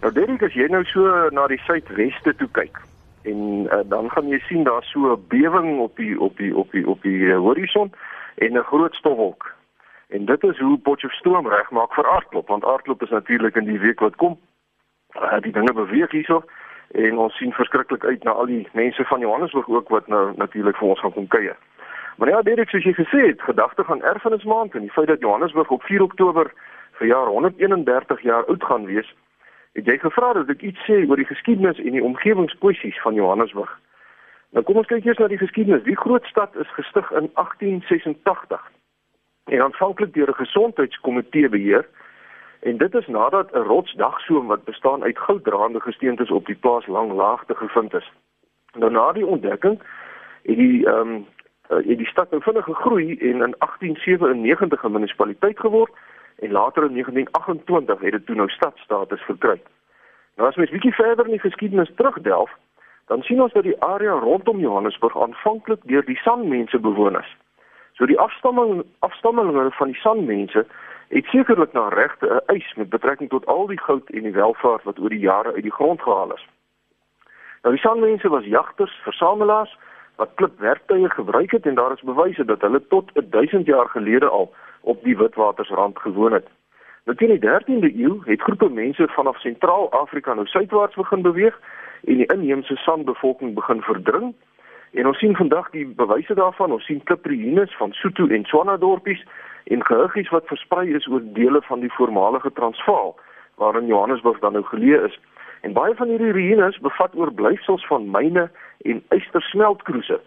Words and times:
Nou 0.00 0.12
Derek, 0.12 0.42
as 0.42 0.54
jy 0.56 0.64
nou 0.72 0.80
so 0.88 1.28
na 1.36 1.42
die 1.52 1.60
suidweste 1.66 2.32
toe 2.40 2.48
kyk 2.56 2.78
en 3.28 3.40
uh, 3.68 3.82
dan 3.84 4.06
gaan 4.10 4.30
jy 4.32 4.38
sien 4.46 4.62
daar 4.64 4.84
so 4.88 5.12
'n 5.12 5.24
bewing 5.28 5.80
op 5.80 5.96
die 5.96 6.20
op 6.20 6.36
die 6.36 6.56
op 6.56 6.70
die 6.72 6.86
op 6.88 7.02
die 7.02 7.18
uh, 7.28 7.36
horison 7.36 7.92
en 8.34 8.52
'n 8.56 8.64
groot 8.70 8.94
stofwolk. 8.94 9.52
En 10.08 10.24
dit 10.24 10.42
is 10.42 10.58
hoe 10.58 10.78
Potchefstroom 10.78 11.46
regmaak 11.48 11.92
vir 11.94 12.08
aardklop, 12.08 12.48
want 12.48 12.64
aardklop 12.64 13.02
is 13.02 13.10
natuurlik 13.10 13.56
in 13.56 13.64
die 13.64 13.78
week 13.78 14.00
wat 14.00 14.16
kom. 14.16 14.38
Uh, 15.20 15.40
die 15.40 15.52
dinge 15.52 15.72
beweeg 15.72 16.10
hierso 16.10 16.42
en 16.90 17.18
ons 17.18 17.36
sien 17.36 17.52
verskriklik 17.52 18.04
uit 18.04 18.24
na 18.24 18.30
al 18.30 18.46
die 18.46 18.68
mense 18.72 19.04
van 19.04 19.20
Johannesburg 19.20 19.68
ook 19.68 19.88
wat 19.88 20.06
nou 20.06 20.32
natuurlik 20.36 20.76
vir 20.76 20.88
ons 20.88 21.00
gaan 21.00 21.12
kom 21.12 21.26
kuier. 21.26 21.56
Maar 22.16 22.28
ja, 22.28 22.42
Derek, 22.42 22.68
soos 22.68 22.84
jy 22.84 22.92
gesê 22.92 23.26
het, 23.26 23.42
gedagte 23.42 23.84
gaan 23.84 24.02
erfenismaand 24.02 24.74
en 24.74 24.80
die 24.80 24.90
feit 24.92 25.06
dat 25.06 25.20
Johannesburg 25.20 25.70
op 25.70 25.82
4 25.82 26.02
Oktober 26.02 26.52
vir 26.92 27.06
jaar 27.06 27.26
131 27.26 28.20
jaar 28.20 28.44
oud 28.44 28.64
gaan 28.64 28.84
wees, 28.84 29.14
Het 29.72 29.86
jy 29.86 29.98
gevra 29.98 30.32
dat 30.32 30.48
ek 30.48 30.62
iets 30.62 30.82
sê 30.86 31.04
oor 31.06 31.16
die 31.16 31.28
geskiedenis 31.28 31.78
en 31.78 31.94
die 31.94 32.02
omgewingsposisies 32.04 33.00
van 33.02 33.14
Johannesburg? 33.14 33.70
Nou 34.50 34.64
kom 34.66 34.80
ons 34.82 34.90
kyk 34.90 35.04
eers 35.06 35.18
na 35.22 35.28
die 35.30 35.38
geskiedenis. 35.38 35.84
Die 35.86 35.96
groot 35.96 36.26
stad 36.26 36.56
is 36.58 36.70
gestig 36.74 37.10
in 37.10 37.30
1886 37.38 38.70
en 39.50 39.62
aanvanklik 39.62 40.14
deur 40.14 40.28
'n 40.28 40.42
gesondheidskomitee 40.42 41.48
beheer. 41.48 41.86
En 42.60 42.76
dit 42.76 42.94
is 42.94 43.06
nadat 43.06 43.52
'n 43.54 43.68
rotsdagsoom 43.72 44.46
wat 44.46 44.64
bestaan 44.64 45.02
uit 45.02 45.18
gouddraande 45.18 45.80
gesteentes 45.80 46.30
op 46.30 46.46
die 46.46 46.54
plaas 46.54 46.86
Langlaagte 46.86 47.54
gevind 47.54 47.94
is. 47.94 48.12
Nou 48.74 48.90
na 48.90 49.12
die 49.12 49.26
ontdekking 49.26 49.82
het 50.42 50.56
die 50.56 50.86
ehm 50.86 51.08
um, 51.08 51.26
het 51.68 51.98
die 51.98 52.06
stad 52.06 52.30
nou 52.30 52.42
vinnig 52.42 52.64
gegroei 52.64 53.18
en 53.18 53.42
in 53.42 53.54
1897 53.58 54.82
'n 54.82 54.92
munisipaliteit 54.92 55.58
geword 55.60 55.92
en 56.40 56.50
later 56.50 56.84
in 56.84 56.92
1928 56.92 58.00
het 58.00 58.12
dit 58.12 58.26
toe 58.26 58.36
nou 58.36 58.48
stadstatus 58.48 59.22
verkry. 59.22 59.60
Nou 60.36 60.48
as 60.48 60.56
mens 60.56 60.70
bietjie 60.70 60.94
verder 60.94 61.24
in 61.24 61.36
die 61.36 61.46
geskiedenis 61.46 61.90
terugdelf, 61.94 62.50
dan 63.06 63.22
sien 63.22 63.42
ons 63.42 63.52
dat 63.52 63.66
die 63.66 63.80
area 63.82 64.12
rondom 64.12 64.60
Johannesburg 64.60 65.16
aanvanklik 65.18 65.80
deur 65.84 66.04
die 66.04 66.16
Sanmense 66.16 66.78
bewoon 66.78 67.18
is. 67.18 67.36
So 67.98 68.06
die 68.06 68.18
afstamming 68.18 68.84
afstammelinge 68.98 69.70
van 69.76 69.92
die 69.92 70.00
Sanmense 70.00 70.66
het 71.10 71.26
sekerlik 71.34 71.72
na 71.72 71.88
regte 71.88 72.26
'n 72.26 72.54
eis 72.54 72.74
met 72.76 72.88
betrekking 72.88 73.30
tot 73.30 73.46
al 73.46 73.66
die 73.66 73.80
goud 73.80 74.10
en 74.10 74.22
die 74.22 74.32
welvaart 74.32 74.82
wat 74.82 74.98
oor 74.98 75.08
die 75.08 75.26
jare 75.26 75.52
uit 75.52 75.62
die 75.62 75.78
grond 75.78 76.02
gehaal 76.02 76.32
is. 76.34 76.46
Nou 77.62 77.74
die 77.74 77.82
Sanmense 77.82 78.28
was 78.28 78.44
jagters, 78.44 79.00
versamelaars 79.02 79.76
wat 80.16 80.34
klipwerktuie 80.34 81.10
gebruik 81.10 81.50
het 81.50 81.66
en 81.66 81.74
daar 81.74 81.92
is 81.92 82.00
bewyse 82.00 82.44
dat 82.44 82.60
hulle 82.60 82.86
tot 82.86 83.10
1000 83.14 83.66
jaar 83.66 83.88
gelede 83.88 84.28
al 84.28 84.54
op 84.80 85.04
die 85.04 85.16
Witwatersrand 85.16 85.98
gewoon 85.98 86.32
het. 86.32 86.46
Nou 87.04 87.16
teen 87.16 87.38
die 87.38 87.48
13de 87.48 87.96
eeu 87.96 88.20
het 88.24 88.40
groepe 88.40 88.68
mense 88.68 89.08
vanaf 89.08 89.40
Sentraal-Afrika 89.40 90.34
nou 90.34 90.46
suidwaarts 90.46 90.94
begin 90.94 91.22
beweeg 91.22 91.60
en 92.04 92.16
die 92.16 92.26
inheemse 92.26 92.76
San-bevolking 92.76 93.54
begin 93.54 93.80
verdring. 93.82 94.34
En 94.92 95.06
ons 95.06 95.18
sien 95.18 95.36
vandag 95.36 95.70
die 95.70 95.86
bewyse 95.86 96.34
daarvan. 96.34 96.72
Ons 96.72 96.84
sien 96.84 97.02
klipruïnes 97.02 97.76
van 97.76 97.92
Soto 97.92 98.26
en 98.26 98.44
Swana 98.44 98.76
dorpies 98.76 99.24
en 99.64 99.84
gehuggies 99.84 100.28
wat 100.28 100.46
versprei 100.46 100.94
is 100.94 101.06
oor 101.06 101.22
dele 101.32 101.62
van 101.62 101.80
die 101.80 101.92
voormalige 101.92 102.52
Transvaal 102.52 103.16
waarin 103.54 103.86
Johannesburg 103.86 104.38
dan 104.38 104.52
nou 104.52 104.64
geleë 104.64 105.04
is. 105.04 105.18
En 105.60 105.72
baie 105.72 105.94
van 105.94 106.08
hierdie 106.08 106.32
ruïnes 106.32 106.78
bevat 106.78 107.14
oorblyfsels 107.14 107.86
van 107.86 108.10
myne 108.10 108.50
en 108.82 109.02
ystersmeltkroese 109.08 110.20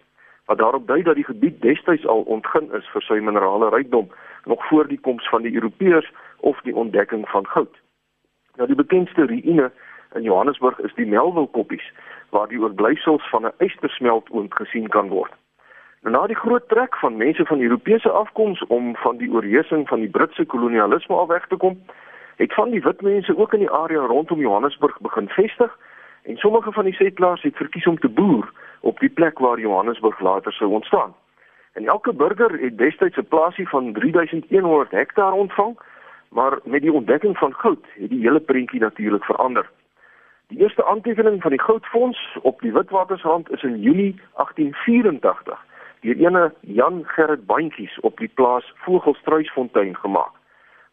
wat 0.45 0.57
daarop 0.57 0.87
dui 0.87 1.01
dat 1.03 1.15
die 1.15 1.23
gebied 1.23 1.61
destyds 1.61 2.05
al 2.05 2.25
ontgin 2.35 2.67
is 2.75 2.87
vir 2.93 3.05
sy 3.07 3.19
minerale 3.23 3.69
rykdom 3.71 4.09
nog 4.45 4.67
voor 4.67 4.87
die 4.87 4.99
koms 4.99 5.29
van 5.29 5.41
die 5.41 5.53
Europeërs 5.53 6.11
of 6.39 6.61
die 6.61 6.75
ontdekking 6.75 7.29
van 7.29 7.47
goud. 7.47 7.81
Nou 8.55 8.67
die 8.67 8.75
bekendste 8.75 9.25
ruïne 9.25 9.71
in 10.13 10.21
Johannesburg 10.21 10.79
is 10.79 10.93
die 10.93 11.05
Melville 11.05 11.47
koppies 11.47 11.91
waar 12.29 12.47
die 12.47 12.59
oorblyfsels 12.59 13.29
van 13.29 13.45
'n 13.45 13.53
ystersmeltoond 13.57 14.55
gesien 14.55 14.87
kan 14.87 15.07
word. 15.07 15.31
Nou 16.01 16.15
na 16.15 16.27
die 16.27 16.35
groot 16.35 16.67
trek 16.69 16.95
van 16.95 17.17
mense 17.17 17.45
van 17.45 17.61
Europese 17.61 18.09
afkoms 18.09 18.63
om 18.67 18.95
van 18.95 19.17
die 19.17 19.31
oorheersing 19.31 19.87
van 19.87 19.99
die 19.99 20.09
Britse 20.09 20.45
kolonialisme 20.45 21.15
af 21.15 21.27
weg 21.27 21.47
te 21.47 21.55
kom, 21.55 21.81
het 22.35 22.53
van 22.53 22.69
die 22.69 22.81
wit 22.81 23.01
mense 23.01 23.37
ook 23.37 23.53
in 23.53 23.59
die 23.59 23.71
area 23.71 23.99
rondom 23.99 24.39
Johannesburg 24.39 24.99
begin 24.99 25.29
vestig 25.29 25.77
en 26.23 26.37
sommige 26.37 26.71
van 26.71 26.83
die 26.83 26.93
settlers 26.93 27.41
het 27.41 27.55
verkies 27.55 27.87
om 27.87 27.99
te 27.99 28.09
boer 28.09 28.51
op 28.79 28.99
die 28.99 29.09
plek 29.09 29.39
waar 29.39 29.59
Johannesburg 29.59 30.19
later 30.19 30.53
sou 30.53 30.71
ontstaan. 30.71 31.13
En 31.73 31.85
elke 31.85 32.13
burger 32.13 32.59
het 32.59 32.77
destyds 32.77 33.17
'n 33.17 33.27
plaasie 33.27 33.69
van 33.69 33.93
3100 33.93 34.91
hektaar 34.91 35.31
ontvang, 35.31 35.79
maar 36.29 36.59
met 36.63 36.81
die 36.81 36.93
ontdekking 36.93 37.37
van 37.37 37.53
goud 37.53 37.85
het 37.93 38.09
die 38.09 38.21
hele 38.21 38.39
prentjie 38.39 38.79
natuurlik 38.79 39.23
verander. 39.23 39.69
Die 40.47 40.59
eerste 40.59 40.85
aantekening 40.85 41.41
van 41.41 41.51
die 41.51 41.61
goudfonds 41.61 42.37
op 42.41 42.61
die 42.61 42.73
Witwatersrand 42.73 43.51
is 43.51 43.63
in 43.63 43.81
Junie 43.81 44.21
1884 44.33 45.65
deur 46.01 46.15
ene 46.15 46.53
Jan 46.59 47.03
Gerrit 47.05 47.45
Bandjies 47.45 47.99
op 47.99 48.17
die 48.17 48.27
plaas 48.27 48.73
Vogelstruisfontein 48.75 49.95
gemaak. 49.95 50.31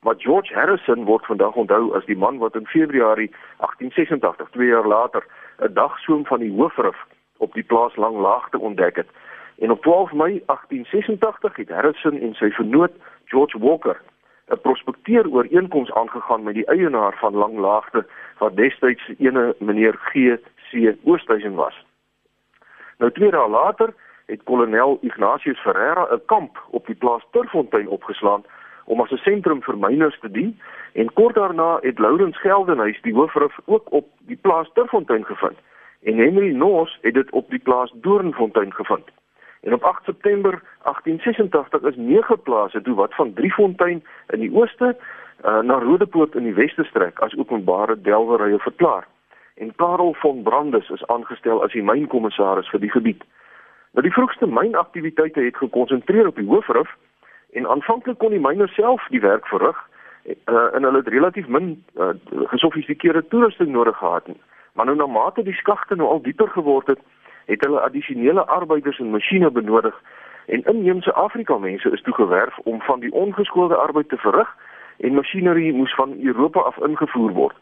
Maar 0.01 0.15
George 0.19 0.55
Harrison 0.55 1.05
word 1.05 1.27
vandag 1.27 1.55
onthou 1.55 1.95
as 1.97 2.05
die 2.05 2.17
man 2.17 2.39
wat 2.39 2.55
in 2.55 2.67
Februarie 2.67 3.31
1886, 3.59 4.51
2 4.51 4.67
jaar 4.67 4.87
later, 4.87 5.27
'n 5.59 5.73
dagsoom 5.73 6.27
van 6.27 6.41
die 6.41 6.53
hoofrif 6.53 6.97
op 7.37 7.53
die 7.53 7.63
plaas 7.63 7.97
Langlaagte 7.97 8.59
ontdek 8.59 8.97
het. 8.97 9.09
En 9.61 9.71
op 9.71 9.83
12 9.83 10.13
Mei 10.13 10.43
1886 10.47 11.57
het 11.57 11.69
Harrison 11.69 12.21
en 12.21 12.35
sy 12.35 12.51
vernoot 12.51 12.93
George 13.25 13.59
Walker 13.59 14.01
'n 14.51 14.61
prospekteer 14.61 15.31
ooreenkoms 15.31 15.93
aangegaan 15.93 16.43
met 16.43 16.55
die 16.55 16.67
eienaar 16.67 17.17
van 17.19 17.35
Langlaagte 17.35 18.07
wat 18.39 18.57
destyds 18.57 19.11
ene 19.19 19.55
meneer 19.59 19.95
G.C. 19.95 20.95
Oosthuizen 21.05 21.55
was. 21.55 21.85
Nou 22.99 23.13
twee 23.13 23.31
dae 23.31 23.49
later 23.49 23.95
het 24.27 24.43
kolonel 24.43 24.99
Ignatius 25.01 25.61
Ferreira 25.61 26.09
'n 26.11 26.25
kamp 26.27 26.63
op 26.71 26.87
die 26.87 26.95
plaas 26.95 27.27
Turfontein 27.31 27.89
opgeslaan 27.89 28.45
om 28.85 29.01
as 29.01 29.11
'n 29.11 29.17
sentrum 29.17 29.63
vir 29.63 29.79
myners 29.79 30.19
te 30.21 30.31
dien 30.31 30.61
en 30.93 31.13
kort 31.13 31.35
daarna 31.35 31.79
het 31.81 31.99
Lourens 31.99 32.41
Geldenhuys 32.41 33.03
die 33.03 33.15
hoofrif 33.15 33.59
ook 33.65 33.93
op 33.93 34.07
die 34.19 34.39
plaas 34.41 34.71
Turfontein 34.73 35.25
gevind 35.25 35.59
en 36.03 36.17
Henry 36.17 36.53
Noos 36.55 36.99
het 37.01 37.15
dit 37.15 37.31
op 37.31 37.51
die 37.51 37.59
plaas 37.59 37.93
Doornfontein 37.95 38.75
gevind. 38.75 39.20
En 39.61 39.73
op 39.73 39.83
8 39.83 40.05
September 40.05 40.63
1886 40.83 41.81
is 41.83 41.97
nege 41.97 42.37
plase 42.37 42.83
toe 42.83 42.95
wat 42.95 43.15
van 43.15 43.33
Driefontein 43.33 44.05
in 44.29 44.41
die 44.41 44.55
ooste 44.55 44.97
uh, 45.45 45.61
na 45.61 45.79
Rodepoort 45.79 46.35
in 46.35 46.43
die 46.43 46.55
weste 46.55 46.85
strek 46.85 47.19
as 47.19 47.37
openbare 47.37 48.01
delwerye 48.01 48.59
verklaar. 48.59 49.07
En 49.55 49.75
Karel 49.77 50.15
von 50.15 50.43
Brandes 50.43 50.89
is 50.89 51.07
aangestel 51.07 51.63
as 51.63 51.73
die 51.73 51.85
mynkommissaris 51.85 52.69
vir 52.73 52.81
die 52.81 52.91
gebied. 52.91 53.25
Nou 53.93 54.05
die 54.07 54.15
vroegste 54.15 54.47
mynaktiwiteite 54.47 55.41
het 55.41 55.57
gekonsentreer 55.57 56.27
op 56.27 56.37
die 56.37 56.49
hoofrif 56.49 56.97
en 57.53 57.67
aanvanklik 57.67 58.19
kon 58.19 58.31
die 58.31 58.41
myners 58.41 58.75
self 58.75 59.07
die 59.11 59.21
werk 59.21 59.47
verrig 59.47 59.77
uh, 60.25 60.69
en 60.75 60.83
hulle 60.83 61.03
het 61.03 61.09
relatief 61.09 61.49
min 61.49 61.73
uh, 61.99 62.15
gesofistikeerde 62.53 63.27
toerusting 63.29 63.73
nodig 63.73 63.97
gehad. 63.97 64.29
Maar 64.73 64.87
nou 64.87 64.97
na 64.97 65.07
mate 65.07 65.43
die 65.43 65.57
skagte 65.59 65.97
nou 65.97 66.09
al 66.09 66.23
dieper 66.23 66.49
geword 66.49 66.87
het, 66.87 67.01
het 67.51 67.61
hulle 67.67 67.81
addisionele 67.81 68.47
arbeiders 68.47 68.99
en 68.99 69.11
masjiene 69.11 69.51
benodig 69.51 69.97
en 70.47 70.63
inheemse 70.65 71.13
Afrika 71.13 71.59
mense 71.59 71.91
is 71.91 72.03
toegewerf 72.03 72.59
om 72.59 72.81
van 72.81 73.01
die 73.01 73.13
ongeskoolde 73.13 73.77
arbeid 73.77 74.09
te 74.09 74.17
verrig 74.17 74.57
en 74.97 75.15
masjinerie 75.15 75.73
moes 75.73 75.95
van 75.95 76.17
Europa 76.21 76.61
af 76.61 76.77
ingevoer 76.77 77.33
word. 77.33 77.57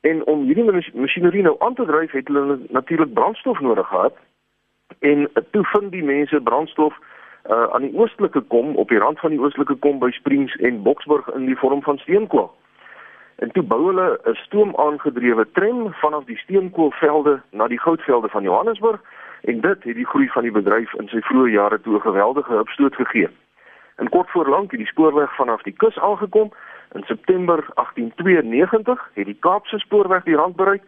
En 0.00 0.26
om 0.26 0.44
hierdie 0.44 0.92
masjinerie 0.94 1.42
nou 1.42 1.56
aan 1.58 1.74
te 1.74 1.84
dryf 1.84 2.10
het 2.10 2.28
hulle 2.28 2.58
natuurlik 2.68 3.12
brandstof 3.12 3.60
nodig 3.60 3.88
gehad. 3.88 4.14
En 4.98 5.30
toe 5.50 5.64
vind 5.64 5.92
die 5.92 6.04
mense 6.04 6.40
brandstof 6.40 6.94
uh, 7.50 7.66
aan 7.74 7.82
die 7.82 7.94
oostelike 7.98 8.40
kom 8.40 8.76
op 8.76 8.88
die 8.88 8.98
rand 8.98 9.20
van 9.20 9.30
die 9.30 9.40
oostelike 9.40 9.74
kom 9.74 9.98
by 9.98 10.10
Springs 10.10 10.56
en 10.56 10.82
Boksburg 10.82 11.28
in 11.34 11.46
die 11.46 11.58
vorm 11.58 11.82
van 11.82 11.98
steenkool. 11.98 12.50
En 13.42 13.50
toe 13.50 13.62
bou 13.62 13.86
hulle 13.86 14.20
'n 14.24 14.34
stoom 14.34 14.72
aangedrewe 14.76 15.46
tram 15.52 15.92
vanaf 15.92 16.24
die 16.24 16.38
steenkoolvelde 16.38 17.40
na 17.50 17.66
die 17.66 17.80
goudvelde 17.80 18.28
van 18.28 18.42
Johannesburg 18.42 19.00
en 19.40 19.60
dit 19.60 19.82
het 19.84 19.94
die 19.94 20.06
groei 20.06 20.28
van 20.28 20.42
die 20.42 20.52
bedryf 20.52 20.94
in 20.94 21.08
sy 21.08 21.20
vroeë 21.20 21.50
jare 21.50 21.80
toe 21.80 21.94
'n 21.96 22.08
geweldige 22.08 22.58
opstoot 22.58 22.94
gegee. 22.94 23.28
En 23.96 24.08
kort 24.08 24.30
voor 24.30 24.48
lank 24.48 24.70
het 24.70 24.80
die 24.80 24.92
spoorweg 24.94 25.34
vanaf 25.34 25.62
die 25.62 25.76
kus 25.76 25.98
aangekom. 25.98 26.52
In 26.92 27.02
September 27.02 27.66
1892 27.74 29.10
het 29.14 29.26
die 29.26 29.40
Kaapse 29.40 29.78
spoorweg 29.78 30.22
die 30.24 30.36
rand 30.36 30.56
bereik. 30.56 30.82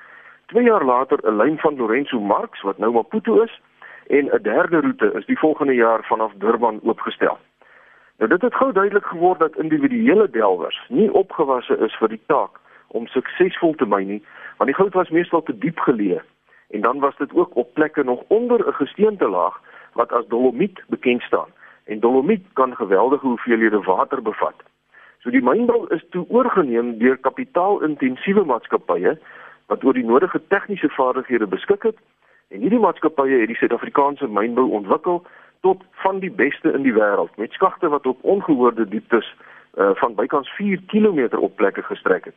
2 0.46 0.64
jaar 0.64 0.84
later 0.84 1.18
'n 1.22 1.36
lyn 1.36 1.58
van 1.58 1.76
Lorenzo 1.76 2.20
Marx 2.20 2.62
wat 2.62 2.78
nou 2.78 2.92
Maputo 2.92 3.40
is 3.42 3.60
en 4.06 4.24
'n 4.30 4.42
derde 4.42 4.80
roete 4.80 5.12
is 5.12 5.26
die 5.26 5.38
volgende 5.38 5.74
jaar 5.74 6.04
vanaf 6.04 6.32
Durban 6.36 6.80
oopgestel. 6.82 7.38
Dit 8.34 8.42
het 8.42 8.54
gou 8.54 8.72
duidelik 8.72 9.06
geword 9.06 9.38
dat 9.38 9.56
individuele 9.56 10.30
delwers 10.30 10.86
nie 10.88 11.12
opgewasse 11.12 11.76
is 11.78 11.94
vir 11.96 12.08
die 12.08 12.20
taak 12.26 12.56
om 12.88 13.06
suksesvol 13.06 13.76
te 13.78 13.86
myn 13.86 14.08
nie, 14.10 14.22
want 14.58 14.66
die 14.70 14.74
goud 14.74 14.96
was 14.98 15.12
meestal 15.14 15.42
te 15.46 15.54
diep 15.58 15.78
geleë 15.78 16.18
en 16.74 16.82
dan 16.82 16.98
was 16.98 17.14
dit 17.20 17.34
ook 17.34 17.54
op 17.62 17.70
plekke 17.78 18.02
nog 18.02 18.24
onder 18.26 18.66
'n 18.66 18.74
gesteente 18.80 19.28
laag 19.28 19.60
wat 19.92 20.12
as 20.12 20.26
dolomiet 20.26 20.82
bekend 20.86 21.22
staan. 21.22 21.46
En 21.84 22.00
dolomiet 22.00 22.46
kan 22.52 22.76
geweldige 22.76 23.26
hoeveelhede 23.26 23.80
water 23.80 24.22
bevat. 24.22 24.58
So 25.18 25.30
die 25.30 25.42
mynbou 25.42 25.86
is 25.94 26.04
toe 26.10 26.26
oorgeneem 26.28 26.98
deur 26.98 27.16
kapitaalintensiewe 27.16 28.44
maatskappye 28.44 29.18
wat 29.66 29.84
oor 29.84 29.92
die 29.92 30.04
nodige 30.04 30.42
tegniese 30.48 30.88
vaardighede 30.88 31.46
beskik 31.46 31.82
het 31.82 31.96
en 32.48 32.60
hierdie 32.60 32.82
maatskappye 32.82 33.38
het 33.38 33.46
die 33.46 33.56
Suid-Afrikaanse 33.56 34.26
mynbou 34.26 34.70
ontwikkel 34.70 35.22
tot 35.66 35.84
van 36.04 36.18
die 36.20 36.30
beste 36.30 36.72
in 36.76 36.82
die 36.84 36.92
wêreld 36.92 37.36
met 37.40 37.52
skagte 37.56 37.88
wat 37.88 38.06
op 38.06 38.24
ongehoorde 38.36 38.88
dieptes 38.88 39.28
uh, 39.34 39.90
van 40.00 40.14
bykans 40.14 40.48
4 40.56 40.82
km 40.92 41.36
op 41.36 41.56
plekke 41.56 41.82
gestrek 41.82 42.24
het. 42.24 42.36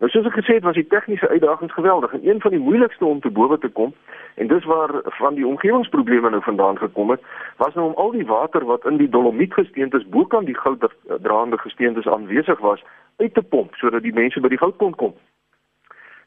Nou 0.00 0.10
soos 0.12 0.28
ek 0.28 0.36
gesê 0.38 0.54
het, 0.56 0.64
was 0.64 0.76
die 0.76 0.86
tegniese 0.92 1.28
uitdagings 1.28 1.72
geweldig 1.76 2.12
en 2.16 2.22
een 2.28 2.38
van 2.40 2.54
die 2.56 2.60
moeilikste 2.60 3.04
om 3.04 3.18
te 3.20 3.32
bowe 3.38 3.58
te 3.58 3.68
kom 3.68 3.94
en 4.34 4.52
dis 4.52 4.64
waar 4.64 4.92
van 5.04 5.34
die 5.34 5.46
omgewingsprobleme 5.46 6.30
nou 6.30 6.42
vandaan 6.42 6.78
gekom 6.78 7.10
het, 7.10 7.24
was 7.56 7.74
nou 7.74 7.86
om 7.88 7.98
al 8.04 8.14
die 8.16 8.26
water 8.26 8.64
wat 8.64 8.86
in 8.88 8.96
die 8.96 9.08
dolomietgesteentes 9.08 10.08
bokant 10.08 10.46
die 10.46 10.56
gouddraande 10.56 11.58
gesteentes 11.58 12.08
aanwesig 12.08 12.58
was 12.58 12.84
uit 13.16 13.34
te 13.34 13.42
pomp 13.42 13.74
sodat 13.74 14.02
die 14.02 14.16
mense 14.22 14.40
by 14.40 14.48
die 14.48 14.60
goud 14.60 14.76
kon 14.76 14.96
kom. 14.96 15.12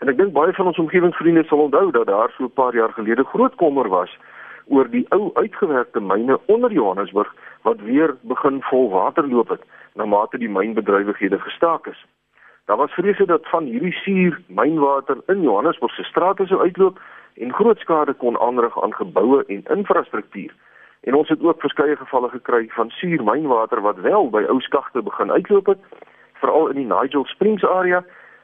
En 0.02 0.10
ek 0.10 0.18
dink 0.22 0.34
baie 0.38 0.54
van 0.54 0.70
ons 0.70 0.82
omgewingsvriende 0.82 1.46
sal 1.50 1.66
onthou 1.66 1.92
dat 1.96 2.10
daar 2.10 2.34
so 2.38 2.44
'n 2.46 2.54
paar 2.54 2.76
jaar 2.76 2.94
gelede 2.94 3.24
groot 3.24 3.56
kommer 3.56 3.90
was 3.90 4.18
oor 4.66 4.90
die 4.90 5.06
ou 5.10 5.32
uitgewerkte 5.34 6.00
myne 6.00 6.40
onder 6.46 6.72
Johannesburg 6.72 7.34
wat 7.62 7.80
weer 7.82 8.16
begin 8.22 8.62
vol 8.70 8.90
water 8.90 9.28
loop 9.28 9.50
het 9.50 9.64
na 9.96 10.06
mate 10.06 10.38
die 10.38 10.50
mynbedrywighede 10.50 11.40
gestaak 11.40 11.88
is. 11.88 12.06
Daar 12.66 12.78
was 12.78 12.92
vrese 12.92 13.26
dat 13.26 13.48
van 13.50 13.64
hierdie 13.64 13.94
suur 13.94 14.42
mynwater 14.48 15.18
in 15.28 15.42
Johannesburg 15.42 15.94
se 15.94 16.04
strate 16.04 16.46
sou 16.46 16.62
uitloop 16.62 17.00
en 17.34 17.54
groot 17.54 17.80
skade 17.80 18.14
kon 18.14 18.40
aanrig 18.40 18.84
aan 18.84 18.94
geboue 18.94 19.44
en 19.48 19.64
infrastruktuur. 19.78 20.56
En 21.04 21.14
ons 21.14 21.30
het 21.30 21.44
ook 21.44 21.60
verskeie 21.60 21.96
gevalle 21.96 22.30
gekry 22.30 22.70
van 22.70 22.90
suur 22.90 23.24
mynwater 23.24 23.82
wat 23.82 24.00
wel 24.00 24.30
by 24.30 24.46
ou 24.48 24.62
skagte 24.62 25.02
begin 25.02 25.32
uitloop 25.32 25.66
het, 25.66 25.80
veral 26.34 26.68
in 26.68 26.76
die 26.76 26.88
Nigel 26.88 27.26
Springs 27.26 27.66
area 27.66 28.04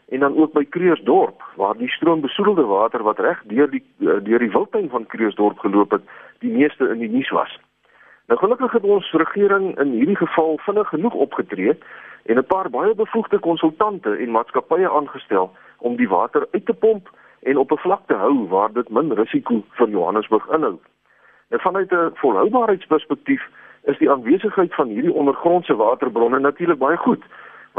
en 0.10 0.20
dan 0.20 0.38
ook 0.38 0.54
by 0.54 0.66
Kreeusdorp 0.70 1.44
waar 1.56 1.78
die 1.78 1.90
stroombesoedelde 1.90 2.66
water 2.66 3.04
wat 3.04 3.20
reg 3.20 3.42
deur 3.44 3.70
die 3.70 3.84
eh, 4.00 4.18
deur 4.24 4.40
die 4.40 4.52
wildtuin 4.52 4.90
van 4.90 5.06
Kreeusdorp 5.06 5.60
geloop 5.60 5.92
het, 5.92 6.02
die 6.40 6.52
meeste 6.52 6.90
in 6.90 7.00
die 7.00 7.10
nuus 7.10 7.30
was. 7.30 7.60
Nou 8.28 8.40
gelukkig 8.40 8.72
het 8.72 8.84
ons 8.84 9.12
regering 9.12 9.78
in 9.80 9.92
hierdie 9.92 10.18
geval 10.18 10.58
vinnig 10.66 10.88
genoeg 10.88 11.14
opgetree 11.14 11.78
en 12.26 12.38
'n 12.38 12.46
paar 12.46 12.70
baie 12.70 12.96
bevoegde 12.96 13.40
konsultante 13.40 14.16
en 14.16 14.32
maatskappye 14.32 14.90
aangestel 14.90 15.52
om 15.78 15.96
die 15.96 16.10
water 16.10 16.48
uit 16.52 16.66
te 16.66 16.74
pomp 16.74 17.10
en 17.42 17.58
op 17.58 17.72
'n 17.72 17.78
vlak 17.78 18.02
te 18.08 18.14
hou 18.14 18.48
waar 18.48 18.74
dit 18.74 18.90
min 18.90 19.14
risiko 19.14 19.64
vir 19.70 19.90
Johannesburg 19.90 20.50
inhou. 20.50 20.78
En 21.50 21.60
vanuit 21.60 21.92
'n 21.92 22.12
volhoubaarheidsperspektief 22.14 23.44
is 23.84 23.98
die 23.98 24.12
aanwesigheid 24.12 24.76
van 24.76 24.88
hierdie 24.88 25.14
ondergrondse 25.14 25.76
waterbronne 25.76 26.40
natuurlik 26.40 26.78
baie 26.78 26.98
goed, 26.98 27.24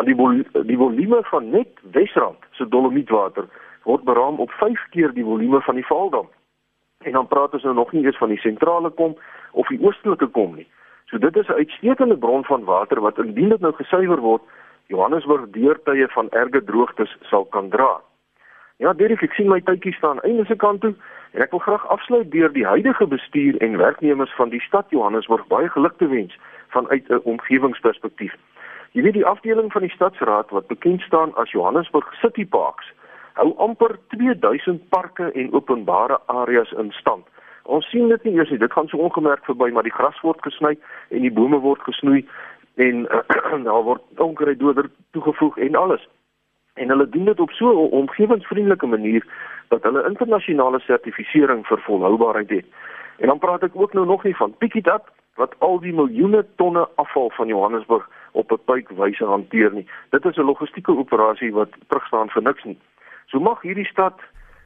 want 0.01 0.09
die 0.09 0.17
vol 0.17 0.65
die 0.65 0.79
volume 0.81 1.21
van 1.29 1.51
net 1.53 1.81
Wesrand 1.93 2.45
se 2.57 2.65
dolomietwater 2.69 3.45
word 3.85 4.05
beraam 4.09 4.39
op 4.41 4.51
5 4.51 4.81
keer 4.95 5.13
die 5.13 5.25
volume 5.25 5.61
van 5.61 5.75
die 5.75 5.87
Vaaldam. 5.87 6.29
En 7.05 7.13
dan 7.13 7.27
praat 7.29 7.53
ons 7.53 7.63
nou 7.63 7.75
nog 7.75 7.93
nie 7.93 8.05
eens 8.05 8.17
van 8.17 8.29
die 8.29 8.41
sentrale 8.41 8.91
kom 8.91 9.17
of 9.53 9.69
die 9.69 9.81
oostelike 9.81 10.27
kom 10.27 10.55
nie. 10.57 10.67
So 11.11 11.19
dit 11.19 11.37
is 11.37 11.49
'n 11.49 11.61
uitstekende 11.61 12.17
bron 12.17 12.45
van 12.45 12.65
water 12.65 13.01
wat 13.01 13.19
indien 13.19 13.49
dit 13.49 13.61
nou 13.61 13.73
gesuiwer 13.73 14.21
word, 14.21 14.43
Johannesburg 14.87 15.51
deurtye 15.51 16.09
van 16.09 16.31
erge 16.31 16.65
droogtes 16.65 17.17
sal 17.21 17.45
kan 17.45 17.69
dra. 17.69 18.01
Ja, 18.77 18.93
Derek, 18.93 19.23
ek 19.23 19.33
sien 19.33 19.49
my 19.49 19.61
tydjie 19.61 19.93
staan 19.93 20.21
einde 20.21 20.45
se 20.45 20.57
kant 20.57 20.81
toe 20.81 20.95
en 21.33 21.43
ek 21.43 21.51
wil 21.51 21.61
graag 21.61 21.89
afsluit 21.89 22.31
deur 22.31 22.53
die 22.53 22.67
huidige 22.67 23.07
bestuur 23.07 23.57
en 23.57 23.77
werknemers 23.77 24.35
van 24.35 24.49
die 24.49 24.61
stad 24.61 24.87
Johannesburg 24.89 25.47
baie 25.47 25.69
geluk 25.69 25.99
te 25.99 26.09
wens 26.09 26.39
vanuit 26.69 27.09
'n 27.09 27.21
omgewingsperspektief. 27.25 28.35
Jy 28.93 29.03
weet 29.03 29.13
die 29.13 29.27
afdeling 29.27 29.73
van 29.73 29.85
die 29.87 29.91
stadsraad 29.91 30.51
wat 30.51 30.67
bekend 30.67 31.01
staan 31.01 31.35
as 31.35 31.51
Johannesburg 31.51 32.15
City 32.21 32.47
Parks 32.47 32.93
hou 33.39 33.53
amper 33.57 33.97
2000 34.09 34.89
parke 34.89 35.31
en 35.33 35.53
openbare 35.53 36.19
areas 36.27 36.73
in 36.73 36.91
stand. 36.93 37.25
Ons 37.63 37.87
sien 37.91 38.09
dit 38.09 38.25
nie 38.27 38.35
eers 38.35 38.51
nie. 38.51 38.59
Dit 38.59 38.73
gaan 38.73 38.89
so 38.89 38.99
ongemerk 38.99 39.45
verby, 39.47 39.71
maar 39.71 39.87
die 39.87 39.95
gras 39.95 40.19
word 40.27 40.43
gesny 40.43 40.75
en 41.09 41.23
die 41.23 41.33
bome 41.33 41.61
word 41.63 41.85
gesnoei 41.87 42.25
en 42.83 43.07
daar 43.69 43.87
word 43.87 44.21
onkruiddoder 44.21 44.91
toegevoeg 45.17 45.59
en 45.69 45.79
alles. 45.79 46.09
En 46.75 46.89
hulle 46.89 47.09
doen 47.09 47.31
dit 47.31 47.41
op 47.41 47.51
so 47.51 47.71
'n 47.71 47.95
omgewingsvriendelike 48.03 48.87
manier 48.87 49.27
dat 49.69 49.83
hulle 49.83 50.07
internasionale 50.09 50.81
sertifisering 50.81 51.67
vir 51.67 51.81
volhoubaarheid 51.87 52.51
het. 52.51 52.67
En 53.19 53.27
dan 53.27 53.39
praat 53.39 53.63
ek 53.63 53.77
ook 53.77 53.93
nou 53.93 54.07
nog 54.07 54.25
nie 54.25 54.37
van 54.37 54.55
it 54.59 54.87
up 54.87 55.13
wat 55.35 55.55
al 55.59 55.81
die 55.81 55.93
miljoene 55.93 56.47
tonne 56.57 56.89
afval 56.95 57.31
van 57.31 57.47
Johannesburg 57.47 58.09
op 58.33 58.53
'n 58.53 58.65
puikwyse 58.65 59.25
hanteer 59.25 59.73
nie. 59.73 59.87
Dit 60.11 60.25
is 60.25 60.37
'n 60.37 60.51
logistieke 60.51 60.97
operasie 60.97 61.53
wat 61.53 61.69
terugstaan 61.89 62.31
vir 62.31 62.43
niks 62.43 62.65
nie. 62.65 62.79
So 63.27 63.41
mag 63.41 63.63
hierdie 63.63 63.87
stad 63.87 64.21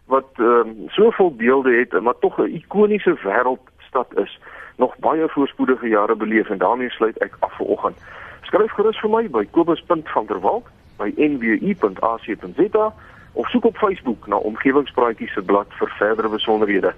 wat 0.07 0.29
ehm 0.37 0.69
um, 0.69 0.89
soveel 0.89 1.35
beelde 1.35 1.73
het 1.79 2.01
maar 2.01 2.19
tog 2.19 2.39
'n 2.39 2.55
ikoniese 2.55 3.15
wêreldstad 3.23 4.19
is, 4.19 4.41
nog 4.77 4.99
baie 4.99 5.29
voorspoedige 5.29 5.89
jare 5.89 6.17
beleef 6.17 6.49
en 6.49 6.59
daarmee 6.59 6.91
sluit 6.91 7.19
ek 7.19 7.37
af 7.39 7.57
vir 7.57 7.67
oggend. 7.67 7.97
Skryf 8.43 8.73
gerus 8.73 9.01
vir 9.01 9.11
my 9.11 9.31
by 9.31 9.47
kobus.vanderwalt 9.51 10.67
by 10.97 11.13
nwu.ac.za 11.17 12.93
of 13.33 13.49
soek 13.49 13.65
op 13.65 13.77
Facebook 13.77 14.27
na 14.27 14.37
omgewingspraatjies 14.37 15.33
se 15.33 15.43
blad 15.43 15.67
vir 15.79 15.89
verdere 15.99 16.29
besonderhede. 16.29 16.95